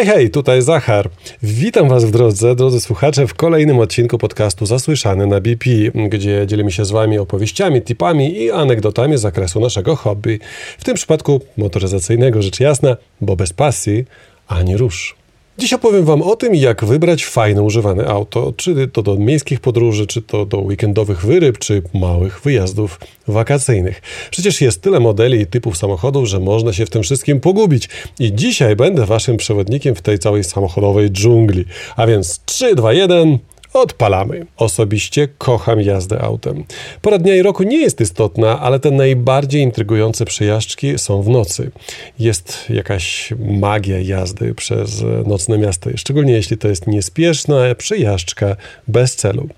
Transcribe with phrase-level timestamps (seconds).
[0.00, 1.10] Hej, hej, tutaj Zachar.
[1.42, 5.70] Witam Was w drodze, drodzy słuchacze, w kolejnym odcinku podcastu Zasłyszany na BP,
[6.08, 10.38] gdzie dzielimy się z Wami opowieściami, tipami i anegdotami z zakresu naszego hobby.
[10.78, 14.04] W tym przypadku motoryzacyjnego, rzecz jasna, bo bez pasji
[14.48, 15.19] ani rusz.
[15.60, 20.06] Dziś opowiem Wam o tym, jak wybrać fajne używane auto, czy to do miejskich podróży,
[20.06, 24.02] czy to do weekendowych wyryb, czy małych wyjazdów wakacyjnych.
[24.30, 27.88] Przecież jest tyle modeli i typów samochodów, że można się w tym wszystkim pogubić.
[28.18, 31.64] I dzisiaj będę Waszym przewodnikiem w tej całej samochodowej dżungli.
[31.96, 33.38] A więc 3, 2, 1...
[33.72, 34.46] Odpalamy.
[34.56, 36.64] Osobiście kocham jazdę autem.
[37.02, 41.70] Pora dnia i roku nie jest istotna, ale te najbardziej intrygujące przejażdżki są w nocy.
[42.18, 48.56] Jest jakaś magia jazdy przez nocne miasto, szczególnie jeśli to jest niespieszna przejażdżka
[48.88, 49.48] bez celu.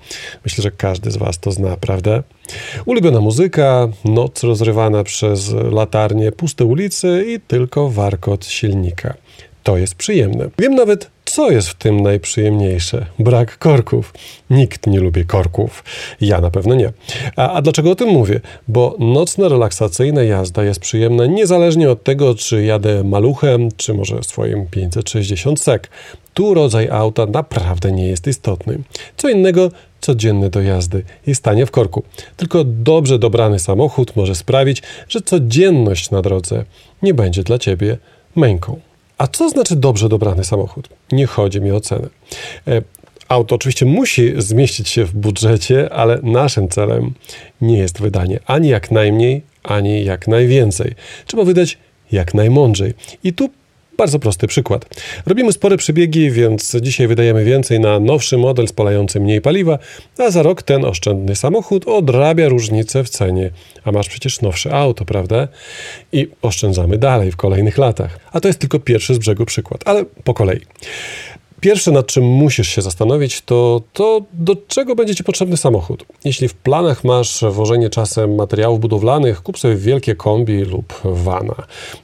[0.44, 2.22] Myślę, że każdy z Was to zna, prawda?
[2.86, 9.14] Ulubiona muzyka, noc rozrywana przez latarnie, puste ulice i tylko warkot silnika.
[9.62, 10.48] To jest przyjemne.
[10.58, 13.06] Wiem nawet, co jest w tym najprzyjemniejsze?
[13.18, 14.14] Brak korków.
[14.50, 15.84] Nikt nie lubi korków.
[16.20, 16.92] Ja na pewno nie.
[17.36, 18.40] A, a, dlaczego o tym mówię?
[18.68, 24.66] Bo nocna relaksacyjna jazda jest przyjemna niezależnie od tego, czy jadę maluchem, czy może swoim
[24.66, 25.90] 560 sek.
[26.34, 28.78] Tu rodzaj auta naprawdę nie jest istotny.
[29.16, 32.02] Co innego codzienne do jazdy i stanie w korku.
[32.36, 36.64] Tylko dobrze dobrany samochód może sprawić, że codzienność na drodze
[37.02, 37.98] nie będzie dla ciebie
[38.36, 38.80] męką.
[39.22, 40.88] A co znaczy dobrze dobrany samochód?
[41.12, 42.08] Nie chodzi mi o cenę.
[42.68, 42.82] E,
[43.28, 47.14] auto oczywiście musi zmieścić się w budżecie, ale naszym celem
[47.60, 50.94] nie jest wydanie ani jak najmniej, ani jak najwięcej.
[51.26, 51.78] Trzeba wydać
[52.12, 52.94] jak najmądrzej.
[53.24, 53.50] I tu
[53.96, 54.86] bardzo prosty przykład.
[55.26, 59.78] Robimy spore przebiegi, więc dzisiaj wydajemy więcej na nowszy model spalający mniej paliwa,
[60.18, 63.50] a za rok ten oszczędny samochód odrabia różnicę w cenie.
[63.84, 65.48] A masz przecież nowsze auto, prawda?
[66.12, 68.18] I oszczędzamy dalej w kolejnych latach.
[68.32, 70.60] A to jest tylko pierwszy z brzegu przykład, ale po kolei.
[71.62, 76.04] Pierwsze, nad czym musisz się zastanowić, to to, do czego będzie Ci potrzebny samochód.
[76.24, 81.54] Jeśli w planach masz wożenie czasem materiałów budowlanych, kup sobie wielkie kombi lub vana.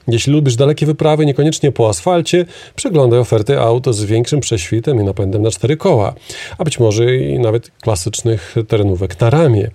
[0.07, 5.41] Jeśli lubisz dalekie wyprawy, niekoniecznie po asfalcie, przeglądaj oferty aut z większym prześwitem i napędem
[5.41, 6.13] na cztery koła,
[6.57, 9.71] a być może i nawet klasycznych terenówek na ramię.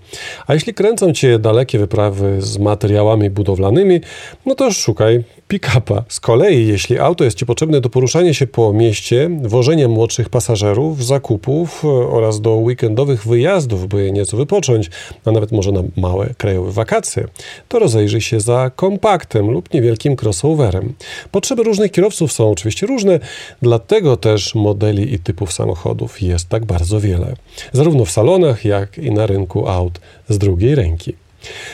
[0.47, 4.01] A jeśli kręcą Cię dalekie wyprawy z materiałami budowlanymi,
[4.47, 6.05] no to szukaj pick-upa.
[6.09, 11.05] Z kolei, jeśli auto jest Ci potrzebne do poruszania się po mieście, wożenia młodszych pasażerów,
[11.05, 14.91] zakupów e, oraz do weekendowych wyjazdów, by nieco wypocząć,
[15.25, 17.27] a nawet może na małe krajowe wakacje,
[17.69, 20.94] to rozejrzyj się za kompaktem lub niewielkim crossoverem.
[21.31, 23.21] Potrzeby różnych kierowców są oczywiście różne,
[23.62, 27.37] dlatego też modeli i typów samochodów jest tak bardzo wiele.
[27.72, 31.24] Zarówno w salonach, jak i na rynku aut z drugiej ręki.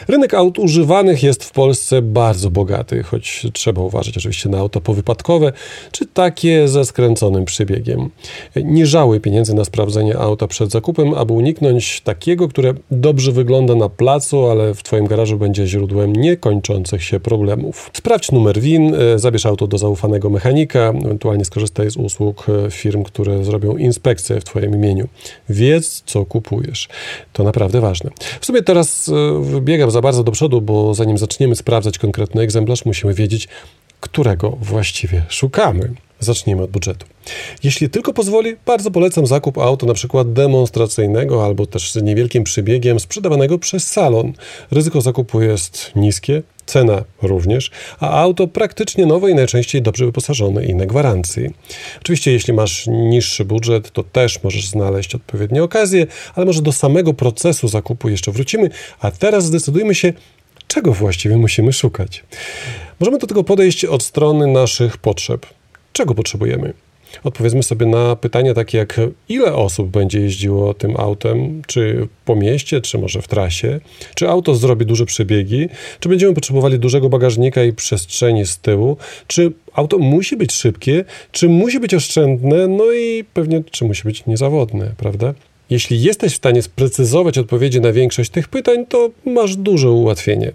[0.08, 5.52] Rynek aut używanych jest w Polsce bardzo bogaty, choć trzeba uważać oczywiście na auto powypadkowe,
[5.92, 8.10] czy takie ze skręconym przebiegiem.
[8.56, 13.88] Nie żałuj pieniędzy na sprawdzenie auta przed zakupem, aby uniknąć takiego, które dobrze wygląda na
[13.88, 17.90] placu, ale w Twoim garażu będzie źródłem niekończących się problemów.
[17.92, 23.02] Sprawdź numer WIN, e, zabierz auto do zaufanego mechanika, ewentualnie skorzystaj z usług e, firm,
[23.02, 25.08] które zrobią inspekcję w Twoim imieniu.
[25.48, 26.88] Wiedz, co kupujesz.
[27.32, 28.10] To naprawdę ważne.
[28.40, 32.84] W sumie teraz e, biegam za bardzo do przodu, bo zanim zaczniemy sprawdzać konkretny egzemplarz,
[32.84, 33.48] musimy wiedzieć,
[34.00, 35.94] którego właściwie szukamy.
[36.22, 37.06] Zacznijmy od budżetu.
[37.62, 43.00] Jeśli tylko pozwoli, bardzo polecam zakup auto na przykład demonstracyjnego albo też z niewielkim przybiegiem
[43.00, 44.32] sprzedawanego przez salon.
[44.70, 47.70] Ryzyko zakupu jest niskie, cena również,
[48.00, 51.50] a auto praktycznie nowe i najczęściej dobrze wyposażone i na gwarancji.
[52.00, 57.14] Oczywiście jeśli masz niższy budżet, to też możesz znaleźć odpowiednie okazje, ale może do samego
[57.14, 58.70] procesu zakupu jeszcze wrócimy,
[59.00, 60.12] a teraz zdecydujmy się,
[60.68, 62.24] czego właściwie musimy szukać.
[63.00, 65.46] Możemy do tego podejść od strony naszych potrzeb.
[65.92, 66.72] Czego potrzebujemy?
[67.24, 72.80] Odpowiedzmy sobie na pytania takie jak ile osób będzie jeździło tym autem, czy po mieście,
[72.80, 73.80] czy może w trasie,
[74.14, 75.68] czy auto zrobi duże przebiegi,
[76.00, 78.96] czy będziemy potrzebowali dużego bagażnika i przestrzeni z tyłu,
[79.26, 84.26] czy auto musi być szybkie, czy musi być oszczędne, no i pewnie czy musi być
[84.26, 85.34] niezawodne, prawda?
[85.70, 90.52] Jeśli jesteś w stanie sprecyzować odpowiedzi na większość tych pytań, to masz duże ułatwienie.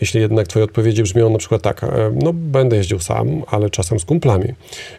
[0.00, 1.88] Jeśli jednak Twoje odpowiedzi brzmią na przykład tak, e,
[2.22, 4.48] no będę jeździł sam, ale czasem z kumplami.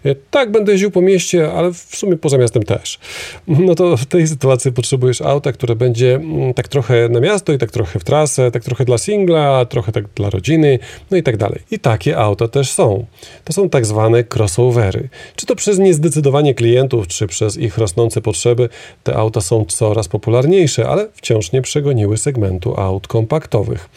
[0.05, 2.99] E, tak, będę jeździł po mieście, ale w sumie poza miastem też.
[3.47, 7.57] No to w tej sytuacji potrzebujesz auta, które będzie mm, tak trochę na miasto i
[7.57, 10.79] tak trochę w trasę, tak trochę dla singla, trochę tak dla rodziny,
[11.11, 11.59] no i tak dalej.
[11.71, 13.05] I takie auta też są.
[13.43, 15.09] To są tak zwane crossovery.
[15.35, 18.69] Czy to przez niezdecydowanie klientów, czy przez ich rosnące potrzeby,
[19.03, 23.89] te auta są są coraz popularniejsze, ale wciąż nie przegoniły segmentu aut kompaktowych.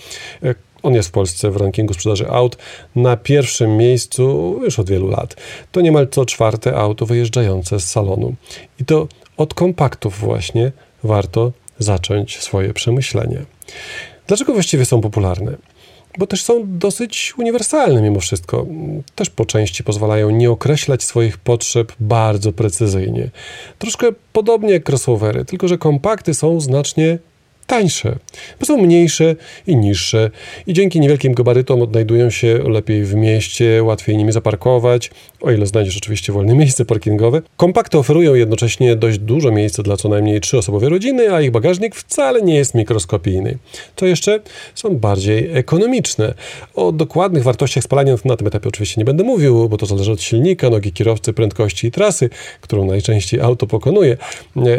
[0.42, 2.56] E, On jest w Polsce w rankingu sprzedaży aut
[2.96, 5.36] na pierwszym miejscu już od wielu lat.
[5.72, 8.34] To niemal co czwarte auto wyjeżdżające z salonu.
[8.80, 10.72] I to od kompaktów właśnie
[11.04, 13.44] warto zacząć swoje przemyślenie.
[14.26, 15.56] Dlaczego właściwie są popularne?
[16.18, 18.66] Bo też są dosyć uniwersalne mimo wszystko.
[19.14, 23.30] Też po części pozwalają nie określać swoich potrzeb bardzo precyzyjnie.
[23.78, 27.18] Troszkę podobnie jak crossovery, tylko że kompakty są znacznie
[27.66, 28.16] tańsze,
[28.60, 29.36] bo są mniejsze
[29.66, 30.30] i niższe
[30.66, 35.10] i dzięki niewielkim gabarytom odnajdują się lepiej w mieście, łatwiej nimi zaparkować,
[35.40, 37.42] o ile znajdziesz oczywiście wolne miejsce parkingowe.
[37.56, 42.42] Kompakty oferują jednocześnie dość dużo miejsca dla co najmniej trzyosobowej rodziny, a ich bagażnik wcale
[42.42, 43.58] nie jest mikroskopijny.
[43.96, 44.40] To jeszcze
[44.74, 46.34] są bardziej ekonomiczne.
[46.74, 50.22] O dokładnych wartościach spalania na tym etapie oczywiście nie będę mówił, bo to zależy od
[50.22, 54.16] silnika, nogi kierowcy, prędkości i trasy, którą najczęściej auto pokonuje.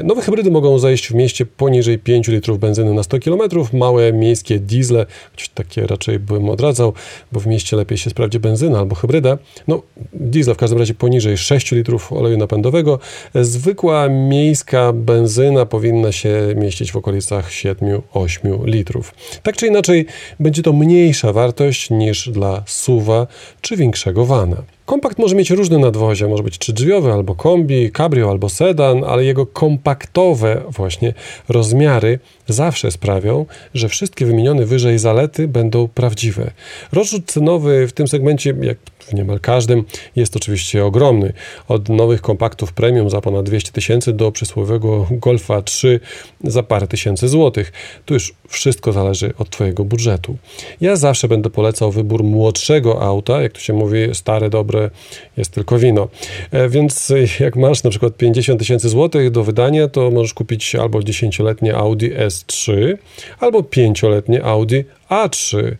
[0.04, 4.14] Nowe hybrydy mogą zajść w mieście poniżej 5 litrów benzyny benzyny na 100 km, małe
[4.14, 6.94] miejskie diesle, choć takie raczej bym odradzał,
[7.32, 9.38] bo w mieście lepiej się sprawdzi benzyna albo hybryda.
[9.68, 9.82] No,
[10.14, 13.00] diesel w każdym razie poniżej 6 litrów oleju napędowego.
[13.36, 19.14] Zwykła miejska benzyna powinna się mieścić w okolicach 7-8 litrów.
[19.44, 20.06] Tak czy inaczej,
[20.40, 23.28] będzie to mniejsza wartość niż dla suwa
[23.62, 24.64] czy większego vana.
[24.86, 29.46] Kompakt może mieć różne nadwozie, może być trzydrzwiowy albo kombi, cabrio albo sedan, ale jego
[29.46, 31.14] kompaktowe właśnie
[31.50, 36.52] rozmiary zawsze sprawią, że wszystkie wymienione wyżej zalety będą prawdziwe.
[36.92, 39.84] Rozrzut cenowy w tym segmencie, jak w niemal każdym,
[40.16, 41.34] jest oczywiście ogromny.
[41.68, 46.00] Od nowych kompaktów premium za ponad 200 tysięcy do przysłowiowego Golfa 3
[46.44, 47.72] za parę tysięcy złotych.
[48.06, 50.38] Tu już wszystko zależy od Twojego budżetu.
[50.82, 54.90] Ja zawsze będę polecał wybór młodszego auta, jak to się mówi, stare, dobre
[55.38, 56.08] jest tylko wino.
[56.52, 61.00] E, więc jak masz na przykład 50 tysięcy złotych do wydania, to możesz kupić albo
[61.00, 62.98] 10-letnie Audi S3,
[63.40, 64.80] albo 5-letnie Audi
[65.10, 65.76] A3.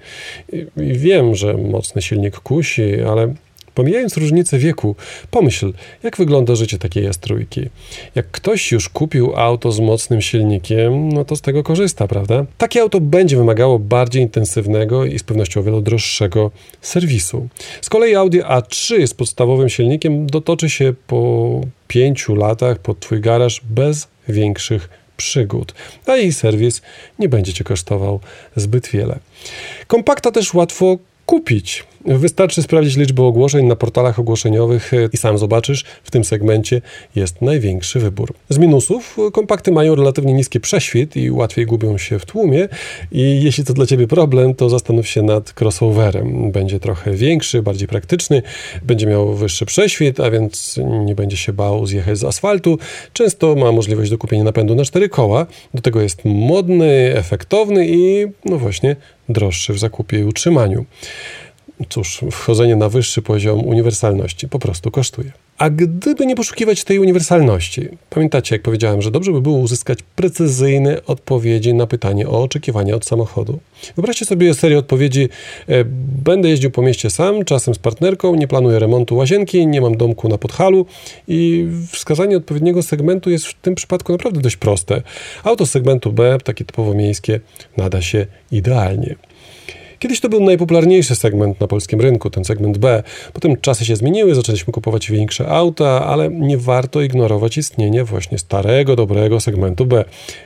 [0.78, 3.34] I wiem, że mocny silnik kusi, ale
[3.74, 4.96] Pomijając różnicę wieku,
[5.32, 5.74] pomyśl,
[6.04, 7.70] jak wygląda życie takiej trójki.
[8.16, 12.46] Jak ktoś już kupił auto z mocnym silnikiem, no to z tego korzysta, prawda?
[12.58, 17.48] Takie auto będzie wymagało bardziej intensywnego i z pewnością o wiele droższego serwisu.
[17.82, 23.62] Z kolei Audi A3 z podstawowym silnikiem dotoczy się po pięciu latach pod Twój garaż
[23.70, 25.74] bez większych przygód,
[26.06, 26.82] a jej serwis
[27.20, 28.20] nie będzie Cię kosztował
[28.56, 29.20] zbyt wiele.
[29.88, 31.84] Kompakta też łatwo kupić.
[32.06, 36.82] Wystarczy sprawdzić liczbę ogłoszeń na portalach ogłoszeniowych e, i sam zobaczysz, w tym segmencie
[37.16, 38.34] jest największy wybór.
[38.50, 42.68] Z minusów kompakty mają relatywnie niski prześwit i łatwiej gubią się w tłumie
[43.12, 46.52] i jeśli to dla Ciebie problem, to zastanów się nad crossoverem.
[46.52, 48.42] Będzie trochę większy, bardziej praktyczny,
[48.84, 52.78] będzie miał wyższy prześwit, a więc nie będzie się bał zjechać z asfaltu.
[53.14, 58.26] Często ma możliwość do kupienia napędu na cztery koła, do tego jest modny, efektowny i
[58.46, 58.96] no właśnie
[59.30, 60.86] droższy w zakupie i utrzymaniu
[61.90, 65.32] cóż, wchodzenie na wyższy poziom uniwersalności po prostu kosztuje.
[65.62, 71.06] A gdyby nie poszukiwać tej uniwersalności, pamiętacie, jak powiedziałem, że dobrze by było uzyskać precyzyjne
[71.06, 73.60] odpowiedzi na pytanie o oczekiwania od samochodu.
[73.96, 75.30] Wyobraźcie sobie serię odpowiedzi:
[75.68, 75.86] e,
[76.24, 80.30] Będę jeździł po mieście sam, czasem z partnerką, nie planuję remontu łazienki, nie mam domku
[80.30, 80.86] na podhalu
[81.28, 85.02] i wskazanie odpowiedniego segmentu jest w tym przypadku naprawdę dość proste.
[85.44, 87.40] Auto segmentu B, takie typowo miejskie,
[87.78, 89.16] nada się idealnie.
[90.02, 93.04] Kiedyś to był najpopularniejszy segment na polskim rynku, ten segment B.
[93.34, 98.96] Potem czasy się zmieniły, zaczęliśmy kupować większe auta, ale nie warto ignorować istnienia właśnie starego,
[98.96, 100.06] dobrego segmentu B.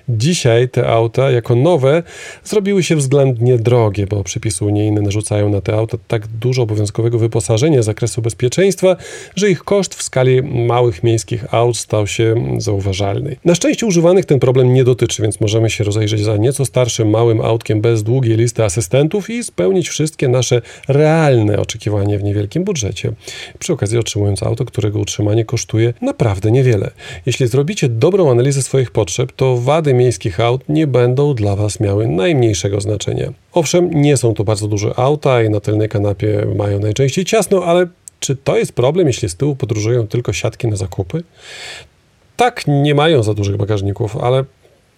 [0.09, 2.03] Dzisiaj te auta jako nowe
[2.43, 7.81] zrobiły się względnie drogie, bo przepisy unijne narzucają na te auta tak dużo obowiązkowego wyposażenia
[7.81, 8.95] z zakresu bezpieczeństwa,
[9.35, 13.35] że ich koszt w skali małych miejskich aut stał się zauważalny.
[13.45, 17.41] Na szczęście używanych ten problem nie dotyczy, więc możemy się rozejrzeć za nieco starszym małym
[17.41, 23.11] autkiem bez długiej listy asystentów i spełnić wszystkie nasze realne oczekiwania w niewielkim budżecie.
[23.59, 26.91] Przy okazji otrzymując auto, którego utrzymanie kosztuje naprawdę niewiele.
[27.25, 32.07] Jeśli zrobicie dobrą analizę swoich potrzeb, to wady miejskich aut nie będą dla Was miały
[32.07, 33.33] najmniejszego znaczenia.
[33.53, 37.87] Owszem, nie są to bardzo duże auta i na tylnej kanapie mają najczęściej ciasno, ale
[38.19, 41.23] czy to jest problem, jeśli z tyłu podróżują tylko siatki na zakupy?
[42.35, 44.45] Tak, nie mają za dużych bagażników, ale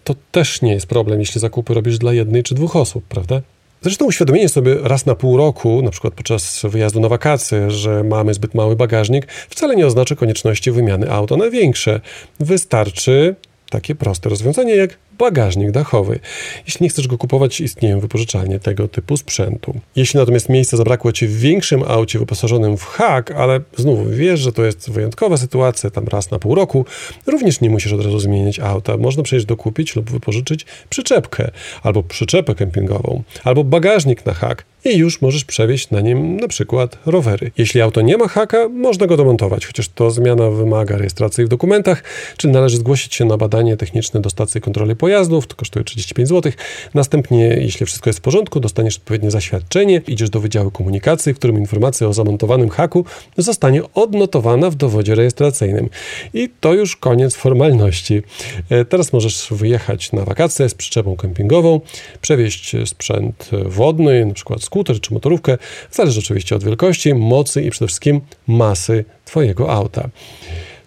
[0.03, 3.41] to też nie jest problem, jeśli zakupy robisz dla jednej czy dwóch osób, prawda?
[3.81, 8.33] Zresztą uświadomienie sobie raz na pół roku, na przykład podczas wyjazdu na wakacje, że mamy
[8.33, 12.01] zbyt mały bagażnik, wcale nie oznacza konieczności wymiany auta na większe.
[12.39, 13.35] Wystarczy
[13.69, 16.19] takie proste rozwiązanie jak bagażnik dachowy.
[16.65, 19.79] Jeśli nie chcesz go kupować, istnieją wypożyczalnie tego typu sprzętu.
[19.95, 24.53] Jeśli natomiast miejsca zabrakło Ci w większym aucie wyposażonym w hak, ale znów wiesz, że
[24.53, 26.85] to jest wyjątkowa sytuacja, tam raz na pół roku,
[27.27, 28.97] również nie musisz od razu zmienić auta.
[28.97, 31.51] Można przecież dokupić lub wypożyczyć przyczepkę,
[31.83, 36.97] albo przyczepę kempingową, albo bagażnik na hak i już możesz przewieźć na nim na przykład
[37.05, 37.51] rowery.
[37.57, 42.03] Jeśli auto nie ma haka, można go domontować, chociaż to zmiana wymaga rejestracji w dokumentach,
[42.37, 46.51] czy należy zgłosić się na badanie techniczne do stacji kontroli pojazdów, to kosztuje 35 zł.
[46.93, 51.57] Następnie, jeśli wszystko jest w porządku, dostaniesz odpowiednie zaświadczenie, idziesz do Wydziału Komunikacji, w którym
[51.57, 53.05] informacja o zamontowanym haku
[53.37, 55.89] zostanie odnotowana w dowodzie rejestracyjnym.
[56.33, 58.21] I to już koniec formalności.
[58.69, 61.81] E, teraz możesz wyjechać na wakacje z przyczepą kempingową,
[62.21, 65.57] przewieźć sprzęt wodny, na przykład skuter czy motorówkę,
[65.91, 70.09] zależy oczywiście od wielkości, mocy i przede wszystkim masy Twojego auta.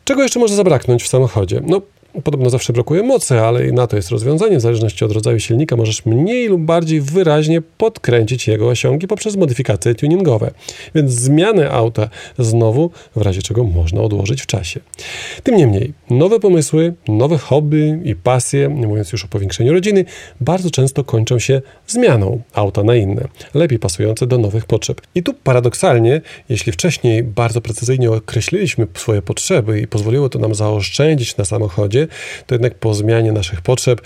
[0.05, 1.61] Czego jeszcze może zabraknąć w samochodzie?
[1.67, 1.81] No,
[2.25, 4.57] Podobno zawsze brakuje mocy, ale na to jest rozwiązanie.
[4.57, 9.95] W zależności od rodzaju silnika możesz mniej lub bardziej wyraźnie podkręcić jego osiągi poprzez modyfikacje
[9.95, 10.51] tuningowe.
[10.95, 14.81] Więc zmiany auta znowu w razie czego można odłożyć w czasie.
[15.43, 20.05] Tym niemniej, nowe pomysły, nowe hobby i pasje, nie mówiąc już o powiększeniu rodziny,
[20.41, 25.01] bardzo często kończą się zmianą auta na inne, lepiej pasujące do nowych potrzeb.
[25.15, 31.37] I tu paradoksalnie, jeśli wcześniej bardzo precyzyjnie określiliśmy swoje potrzeby i pozwoliło to nam zaoszczędzić
[31.37, 32.00] na samochodzie,
[32.47, 34.01] to jednak po zmianie naszych potrzeb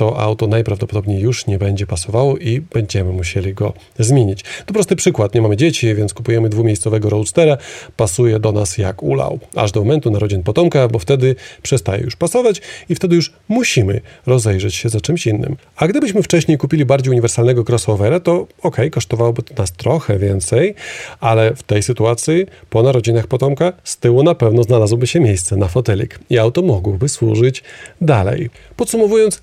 [0.00, 4.44] to auto najprawdopodobniej już nie będzie pasowało i będziemy musieli go zmienić.
[4.66, 5.34] To prosty przykład.
[5.34, 7.56] Nie mamy dzieci, więc kupujemy dwumiejscowego roadstera.
[7.96, 9.38] Pasuje do nas jak ulał.
[9.56, 14.74] Aż do momentu narodzin potomka, bo wtedy przestaje już pasować i wtedy już musimy rozejrzeć
[14.74, 15.56] się za czymś innym.
[15.76, 20.74] A gdybyśmy wcześniej kupili bardziej uniwersalnego crossovera, to ok, kosztowałoby to nas trochę więcej,
[21.20, 25.68] ale w tej sytuacji po narodzinach potomka z tyłu na pewno znalazłoby się miejsce na
[25.68, 27.62] fotelik i auto mogłoby służyć
[28.00, 28.50] dalej.
[28.76, 29.40] Podsumowując,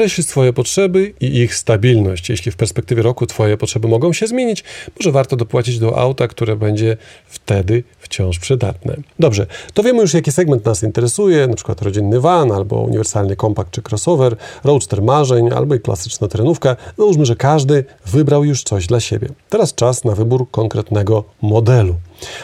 [0.00, 2.28] określ swoje potrzeby i ich stabilność.
[2.28, 4.64] Jeśli w perspektywie roku Twoje potrzeby mogą się zmienić,
[4.98, 8.96] może warto dopłacić do auta, które będzie wtedy wciąż przydatne.
[9.18, 13.70] Dobrze, to wiemy już, jaki segment nas interesuje, na przykład rodzinny van, albo uniwersalny kompakt
[13.70, 16.76] czy crossover, roadster marzeń, albo i klasyczna terenówka.
[16.98, 19.28] Załóżmy, że każdy wybrał już coś dla siebie.
[19.48, 21.94] Teraz czas na wybór konkretnego modelu.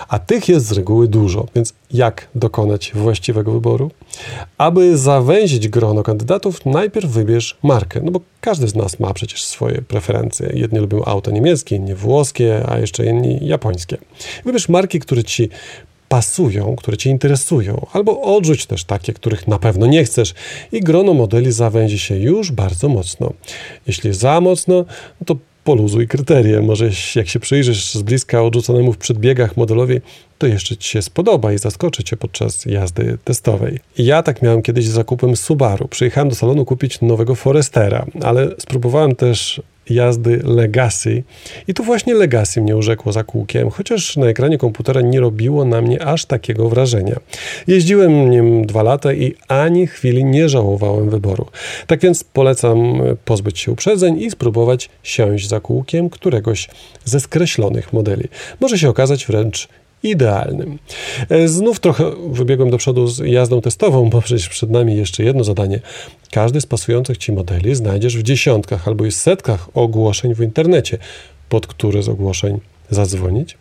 [0.08, 3.90] A tych jest z reguły dużo, więc jak dokonać właściwego wyboru?
[4.58, 9.82] Aby zawęzić grono kandydatów, najpierw wybierz markę, no bo każdy z nas ma przecież swoje
[9.82, 10.50] preferencje.
[10.54, 13.96] Jedni lubią auta niemieckie, inni włoskie, a jeszcze inni japońskie.
[14.44, 15.48] Wybierz marki, które ci
[16.08, 20.34] pasują, które Cię interesują, albo odrzuć też takie, których na pewno nie chcesz
[20.72, 23.32] i grono modeli zawęzi się już bardzo mocno.
[23.86, 24.74] Jeśli za mocno,
[25.20, 25.36] no to
[25.66, 26.62] poluzuj kryteria.
[26.62, 30.00] Może jak się przyjrzysz z bliska odrzuconemu w przedbiegach modelowi,
[30.38, 33.78] to jeszcze Ci się spodoba i zaskoczy Cię podczas jazdy testowej.
[33.98, 35.88] Ja tak miałem kiedyś z zakupem Subaru.
[35.88, 41.22] Przyjechałem do salonu kupić nowego Forestera, ale spróbowałem też jazdy Legacy.
[41.68, 45.82] I tu właśnie Legacy mnie urzekło za kółkiem, chociaż na ekranie komputera nie robiło na
[45.82, 47.16] mnie aż takiego wrażenia.
[47.66, 51.46] Jeździłem nim dwa lata i ani chwili nie żałowałem wyboru.
[51.86, 56.68] Tak więc polecam pozbyć się uprzedzeń i spróbować siąść za kółkiem któregoś
[57.04, 58.28] ze skreślonych modeli.
[58.60, 59.68] Może się okazać wręcz
[60.06, 60.78] idealnym.
[61.28, 65.44] E, znów trochę wybiegłem do przodu z jazdą testową, bo przecież przed nami jeszcze jedno
[65.44, 65.80] zadanie.
[66.30, 70.98] Każdy z pasujących Ci modeli znajdziesz w dziesiątkach albo i setkach ogłoszeń w internecie,
[71.48, 73.58] pod które z ogłoszeń zadzwonić.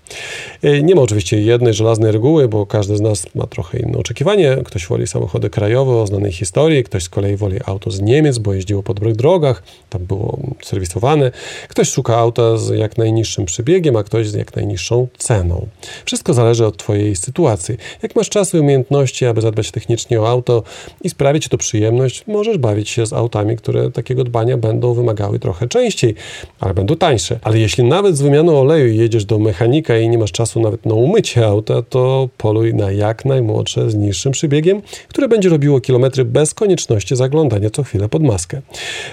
[0.63, 4.57] E, nie ma oczywiście jednej żelaznej reguły, bo każdy z nas ma trochę inne oczekiwanie.
[4.65, 8.53] Ktoś woli samochody krajowe o znanej historii, ktoś z kolei woli auto z Niemiec, bo
[8.53, 11.31] jeździło po dobrych drogach, tam było serwisowane.
[11.67, 15.67] Ktoś szuka auta z jak najniższym przebiegiem, a ktoś z jak najniższą ceną.
[16.05, 17.77] Wszystko zależy od Twojej sytuacji.
[18.03, 20.63] Jak masz czas i umiejętności, aby zadbać technicznie o auto
[21.03, 25.67] i sprawić to przyjemność, możesz bawić się z autami, które takiego dbania będą wymagały trochę
[25.67, 26.15] częściej,
[26.59, 27.39] ale będą tańsze.
[27.41, 30.85] Ale jeśli nawet z wymianą oleju jedzie jedziesz do mechanika i nie masz czasu nawet
[30.85, 36.25] na umycie auta, to poluj na jak najmłodsze z niższym przybiegiem, które będzie robiło kilometry
[36.25, 38.61] bez konieczności zaglądania co chwilę pod maskę.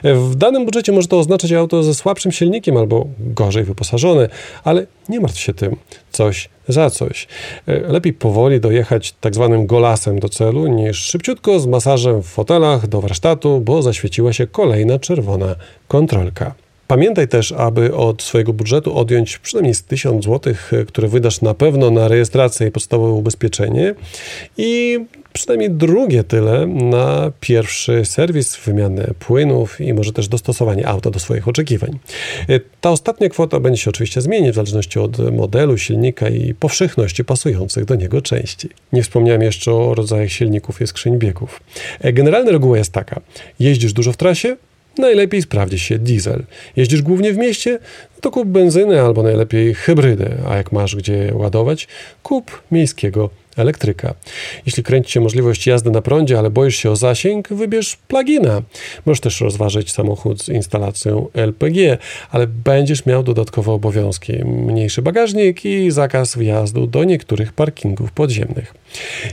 [0.02, 4.28] W danym budżecie może to oznaczać auto ze słabszym silnikiem albo gorzej wyposażone,
[4.64, 5.76] ale nie martw się tym.
[6.10, 7.28] Coś za coś.
[7.66, 13.00] Lepiej powoli dojechać tak zwanym golasem do celu, niż szybciutko z masażem w fotelach do
[13.00, 15.56] warsztatu, bo zaświeciła się kolejna czerwona
[15.88, 16.54] kontrolka.
[16.92, 20.54] Pamiętaj też, aby od swojego budżetu odjąć przynajmniej z 1000 zł,
[20.88, 23.94] które wydasz na pewno na rejestrację i podstawowe ubezpieczenie
[24.56, 24.98] i
[25.32, 31.48] przynajmniej drugie tyle na pierwszy serwis, wymianę płynów i może też dostosowanie auta do swoich
[31.48, 31.98] oczekiwań.
[32.48, 37.24] E, ta ostatnia kwota będzie się oczywiście zmienić w zależności od modelu silnika i powszechności
[37.24, 38.68] pasujących do niego części.
[38.92, 41.60] Nie wspomniałem jeszcze o rodzajach silników i skrzyń biegów.
[42.00, 43.20] E, generalna reguła jest taka:
[43.60, 44.56] jeździsz dużo w trasie,
[44.98, 46.42] najlepiej sprawdzi się diesel.
[46.76, 47.78] Jeździsz głównie w mieście,
[48.20, 51.88] to kup benzynę albo najlepiej hybrydę, a jak masz gdzie ładować,
[52.22, 54.14] kup miejskiego elektryka.
[54.66, 58.62] Jeśli kręci Cię możliwość jazdy na prądzie, ale boisz się o zasięg, wybierz plugina.
[59.06, 61.98] Możesz też rozważyć samochód z instalacją LPG,
[62.30, 64.32] ale będziesz miał dodatkowe obowiązki.
[64.44, 68.74] Mniejszy bagażnik i zakaz wjazdu do niektórych parkingów podziemnych.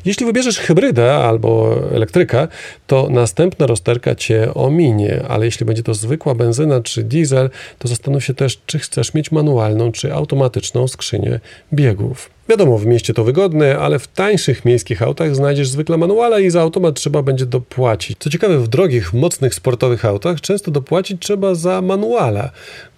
[0.05, 2.47] Jeśli wybierzesz hybrydę albo elektryka,
[2.87, 7.49] to następna rozterka Cię ominie, ale jeśli będzie to zwykła benzyna czy diesel,
[7.79, 11.39] to zastanów się też, czy chcesz mieć manualną czy automatyczną skrzynię
[11.73, 12.38] biegów.
[12.49, 16.61] Wiadomo, w mieście to wygodne, ale w tańszych miejskich autach znajdziesz zwykle manuala i za
[16.61, 18.17] automat trzeba będzie dopłacić.
[18.19, 22.51] Co ciekawe, w drogich, mocnych, sportowych autach często dopłacić trzeba za manuala,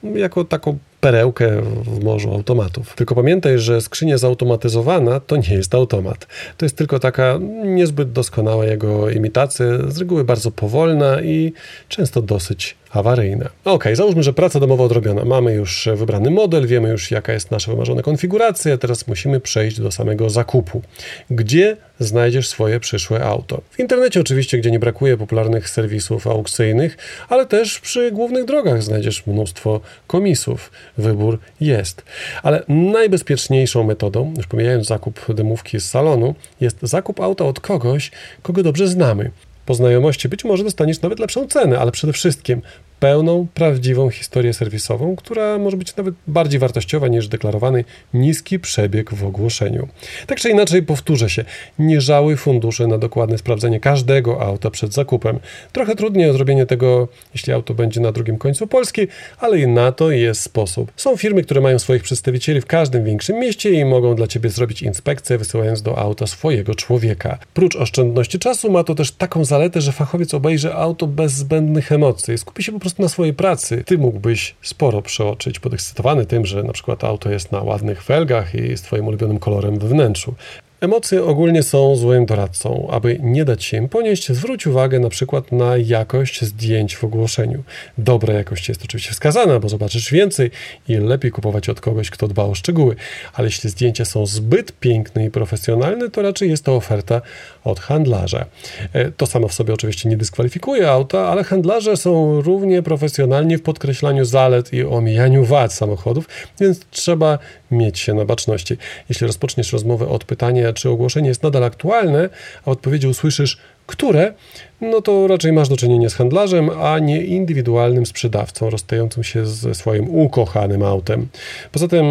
[0.04, 2.96] jako taką perełkę w morzu automatów.
[2.96, 6.28] Tylko pamiętaj, że skrzynia zautomatyzowana to nie jest automat.
[6.58, 11.54] To jest tylko taka niezbyt doskonała jego imitacja, z reguły bardzo powolna i
[11.90, 13.50] często dosyć awaryjne.
[13.66, 15.26] Ok, załóżmy, że praca domowa odrobiona.
[15.26, 19.92] Mamy już wybrany model, wiemy już jaka jest nasza wymarzona konfiguracja, teraz musimy przejść do
[19.92, 20.82] samego zakupu.
[21.30, 23.62] Gdzie znajdziesz swoje przyszłe auto?
[23.72, 26.98] W internecie oczywiście, gdzie nie brakuje popularnych serwisów aukcyjnych,
[27.30, 30.72] ale też przy głównych drogach znajdziesz mnóstwo komisów.
[30.98, 32.04] Wybór jest.
[32.44, 38.64] Ale najbezpieczniejszą metodą, już pomijając zakup dymówki z salonu, jest zakup auta od kogoś, kogo
[38.64, 39.32] dobrze znamy
[39.66, 42.62] po znajomości być może dostaniesz nawet lepszą cenę, ale przede wszystkim
[43.02, 49.26] pełną, prawdziwą historię serwisową, która może być nawet bardziej wartościowa niż deklarowany niski przebieg w
[49.26, 49.88] ogłoszeniu.
[50.28, 51.46] Tak czy inaczej, powtórzę się,
[51.80, 55.40] nie żałuj funduszy na dokładne sprawdzenie każdego auta przed zakupem.
[55.72, 59.08] Trochę trudniej zrobienie tego, jeśli auto będzie na drugim końcu Polski,
[59.40, 60.92] ale i na to jest sposób.
[60.96, 64.82] Są firmy, które mają swoich przedstawicieli w każdym większym mieście i mogą dla Ciebie zrobić
[64.82, 67.38] inspekcję, wysyłając do auta swojego człowieka.
[67.54, 72.38] Prócz oszczędności czasu ma to też taką zaletę, że fachowiec obejrzy auto bez zbędnych emocji.
[72.38, 76.64] Skupi się po prostu prostu na swojej pracy, ty mógłbyś sporo przeoczyć, podekscytowany tym, że
[76.64, 80.34] na przykład auto jest na ładnych felgach i z twoim ulubionym kolorem we wnętrzu.
[80.82, 82.88] Emocje ogólnie są złym doradcą.
[82.92, 87.64] Aby nie dać się im ponieść, zwróć uwagę na przykład na jakość zdjęć w ogłoszeniu.
[87.98, 90.52] Dobra jakość jest oczywiście wskazana, bo zobaczysz więcej
[90.88, 92.96] i lepiej kupować od kogoś, kto dba o szczegóły.
[93.34, 97.22] Ale jeśli zdjęcia są zbyt piękne i profesjonalne, to raczej jest to oferta
[97.64, 98.46] od handlarza.
[98.94, 103.64] E, to samo w sobie oczywiście nie dyskwalifikuje auta, ale handlarze są równie profesjonalni w
[103.64, 106.28] podkreślaniu zalet i omijaniu wad samochodów,
[106.60, 107.40] więc trzeba
[107.72, 108.78] mieć się na baczności.
[109.10, 112.30] Jeśli rozpoczniesz rozmowę od pytania, czy ogłoszenie jest nadal aktualne,
[112.66, 113.58] a odpowiedzi usłyszysz,
[113.88, 114.34] które,
[114.82, 119.76] no to raczej masz do czynienia z handlarzem, a nie indywidualnym sprzedawcą rozstającym się ze
[119.76, 121.28] swoim ukochanym autem.
[121.72, 122.06] Poza tym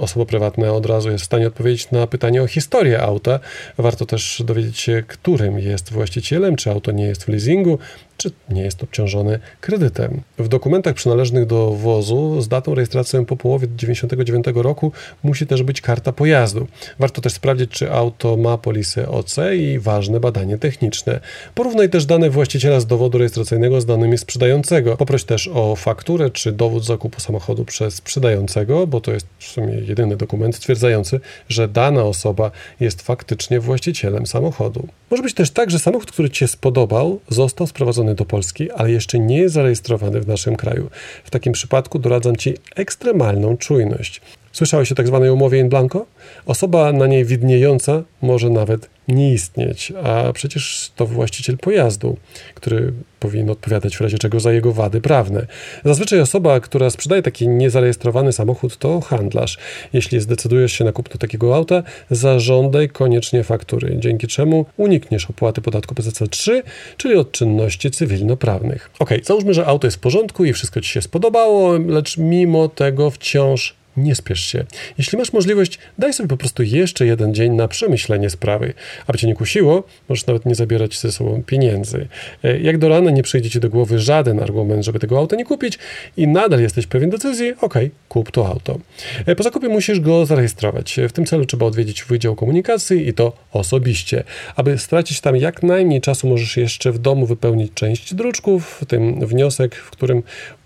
[0.00, 3.40] osoba prywatna od razu jest w stanie odpowiedzieć na pytanie o historię auta.
[3.78, 7.78] Warto też dowiedzieć się, którym jest właścicielem, czy auto nie jest w leasingu,
[8.20, 10.20] czy nie jest obciążone kredytem.
[10.38, 15.80] W dokumentach przynależnych do wozu z datą rejestracji po połowie 1999 roku musi też być
[15.80, 16.66] karta pojazdu.
[16.98, 21.20] Warto też sprawdzić, czy auto ma polisę OC i ważne badanie techniczne.
[21.54, 24.96] Porównaj też dane właściciela z dowodu rejestracyjnego z danymi sprzedającego.
[24.96, 29.74] Poproś też o fakturę czy dowód zakupu samochodu przez sprzedającego, bo to jest w sumie
[29.74, 32.50] jedyny dokument stwierdzający, że dana osoba
[32.80, 34.88] jest faktycznie właścicielem samochodu.
[35.10, 38.90] Może być też tak, że samochód, który Ci się spodobał, został sprowadzony do Polski, ale
[38.90, 40.90] jeszcze nie jest zarejestrowany w naszym kraju.
[41.24, 44.20] W takim przypadku doradzam Ci ekstremalną czujność.
[44.52, 46.06] Słyszałeś o tak zwanej umowie in blanco?
[46.46, 52.16] Osoba na niej widniejąca może nawet nie istnieć, a przecież to właściciel pojazdu,
[52.54, 55.46] który powinien odpowiadać w razie czego za jego wady prawne.
[55.84, 59.58] Zazwyczaj osoba, która sprzedaje taki niezarejestrowany samochód, to handlarz.
[59.92, 65.94] Jeśli zdecydujesz się na kupno takiego auta, zażądaj koniecznie faktury, dzięki czemu unikniesz opłaty podatku
[65.94, 66.62] PZC-3,
[66.96, 68.90] czyli od czynności cywilnoprawnych.
[68.98, 73.10] Ok, załóżmy, że auto jest w porządku i wszystko Ci się spodobało, lecz mimo tego
[73.10, 74.64] wciąż nie spiesz się.
[74.98, 78.74] Jeśli masz możliwość, daj sobie po prostu jeszcze jeden dzień na przemyślenie sprawy.
[79.06, 82.08] Aby cię nie kusiło, możesz nawet nie zabierać ze sobą pieniędzy.
[82.44, 85.44] E, jak do rana nie przyjdzie ci do głowy żaden argument, żeby tego auta nie
[85.44, 85.78] kupić
[86.16, 87.74] i nadal jesteś pewien decyzji, ok,
[88.08, 88.78] kup to auto.
[89.26, 90.98] E, po zakupie musisz go zarejestrować.
[90.98, 94.24] E, w tym celu trzeba odwiedzić Wydział Komunikacji i to osobiście.
[94.56, 99.26] Aby stracić tam jak najmniej czasu, możesz jeszcze w domu wypełnić część druczków, w tym
[99.26, 100.22] wniosek, w którym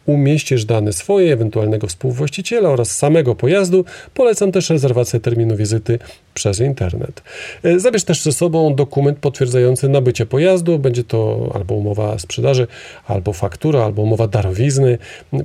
[0.07, 3.85] umieścisz dane swoje, ewentualnego współwłaściciela oraz samego pojazdu.
[4.15, 5.99] Polecam też rezerwację terminu wizyty
[6.35, 7.23] przez internet.
[7.63, 10.79] E, zabierz też ze sobą dokument potwierdzający nabycie pojazdu.
[10.79, 12.67] Będzie to albo umowa sprzedaży,
[13.07, 14.99] albo faktura, albo umowa darowizny.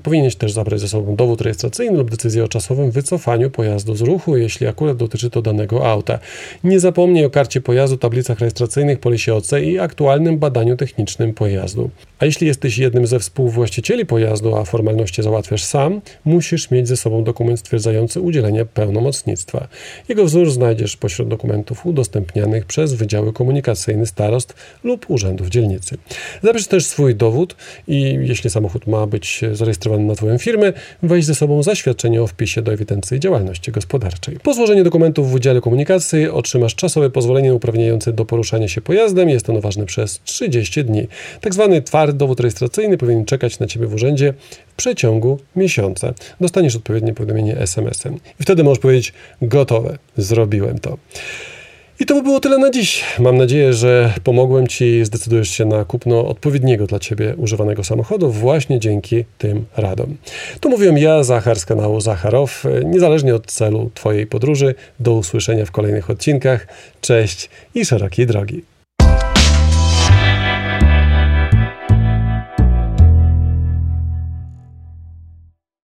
[0.03, 4.37] Powinieneś też zabrać ze sobą dowód rejestracyjny lub decyzję o czasowym wycofaniu pojazdu z ruchu,
[4.37, 6.19] jeśli akurat dotyczy to danego auta.
[6.63, 11.89] Nie zapomnij o karcie pojazdu, tablicach rejestracyjnych, polisie OC i aktualnym badaniu technicznym pojazdu.
[12.19, 17.23] A jeśli jesteś jednym ze współwłaścicieli pojazdu, a formalności załatwiasz sam, musisz mieć ze sobą
[17.23, 19.67] dokument stwierdzający udzielenie pełnomocnictwa.
[20.09, 25.97] Jego wzór znajdziesz pośród dokumentów udostępnianych przez Wydziały Komunikacyjne Starost lub Urzędów Dzielnicy.
[26.43, 27.55] Zabierz też swój dowód
[27.87, 32.61] i jeśli samochód ma być zarejestrowany na Twoją firmę, weź ze sobą zaświadczenie o wpisie
[32.61, 34.37] do ewidencji działalności gospodarczej.
[34.43, 39.29] Po złożeniu dokumentów w Wydziale Komunikacji otrzymasz czasowe pozwolenie uprawniające do poruszania się pojazdem.
[39.29, 41.07] Jest ono ważne przez 30 dni.
[41.41, 44.33] Tak zwany twardy dowód rejestracyjny powinien czekać na Ciebie w urzędzie
[44.79, 46.13] przeciągu miesiąca.
[46.41, 48.15] Dostaniesz odpowiednie powiadomienie SMS-em.
[48.15, 50.97] I wtedy możesz powiedzieć: Gotowe, zrobiłem to.
[51.99, 53.03] I to by było tyle na dziś.
[53.19, 58.79] Mam nadzieję, że pomogłem Ci, zdecydujesz się na kupno odpowiedniego dla Ciebie używanego samochodu właśnie
[58.79, 60.17] dzięki tym radom.
[60.59, 62.63] Tu mówiłem ja, Zachar z kanału Zacharow.
[62.85, 66.67] Niezależnie od celu Twojej podróży, do usłyszenia w kolejnych odcinkach.
[67.01, 68.78] Cześć i szerokiej drogi.